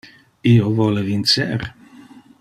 Io 0.51 0.71
vole 0.79 1.03
vincer. 1.09 1.67